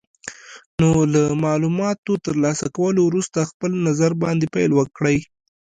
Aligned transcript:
نو 0.79 0.89
له 1.13 1.21
مالوماتو 1.43 2.13
تر 2.25 2.33
لاسه 2.43 2.65
کولو 2.77 3.01
وروسته 3.05 3.49
خپل 3.51 3.71
نظر 3.87 4.11
باندې 4.23 4.45
پیل 4.55 4.71
وکړئ. 4.75 5.17